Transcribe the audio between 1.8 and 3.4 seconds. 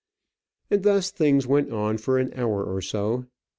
for an hour or so.